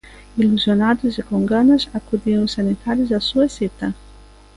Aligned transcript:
Ilusionados 0.39 1.19
e 1.19 1.23
con 1.29 1.41
ganas 1.53 1.83
acudían 1.97 2.45
os 2.47 2.53
sanitarios 2.57 3.13
á 3.17 3.19
súa 3.29 3.47
cita. 3.57 3.87